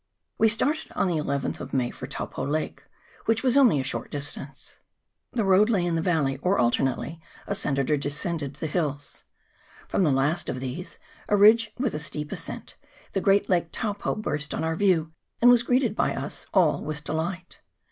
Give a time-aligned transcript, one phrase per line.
[0.39, 2.81] WE started on the llth of May for Taupo lake,
[3.25, 4.77] which was only at a short distance.
[5.31, 9.25] The road lay in the valley, or alternately ascended or descended the hills.
[9.87, 10.97] From the last of these,
[11.29, 12.77] a ridge with a steep ascent,
[13.13, 17.03] the great Lake Taupo burst on our view, and was greeted by us all with
[17.03, 17.59] delight.